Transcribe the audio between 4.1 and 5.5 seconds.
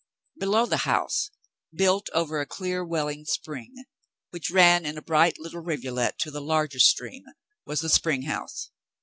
which ran in a bright